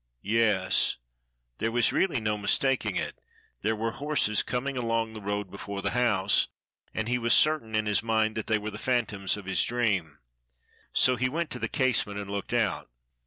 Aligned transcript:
Yes, 0.23 0.97
there 1.59 1.71
was 1.71 1.93
really 1.93 2.19
no 2.19 2.35
mistaking 2.35 2.95
it, 2.95 3.21
there 3.61 3.75
were 3.75 3.91
horses 3.91 4.41
coming 4.41 4.75
along 4.75 5.13
the 5.13 5.21
road 5.21 5.51
before 5.51 5.83
the 5.83 5.91
house, 5.91 6.47
and 6.91 7.07
he 7.07 7.19
was 7.19 7.35
certain 7.35 7.75
in 7.75 7.85
his 7.85 8.01
mind 8.01 8.33
that 8.35 8.47
they 8.47 8.57
were 8.57 8.71
the 8.71 8.79
phantoms 8.79 9.37
of 9.37 9.45
his 9.45 9.63
dream. 9.63 10.17
So 10.91 11.17
he 11.17 11.29
went 11.29 11.51
to 11.51 11.59
the 11.59 11.69
casement 11.69 12.17
and 12.17 12.31
looked 12.31 12.51
out. 12.51 12.89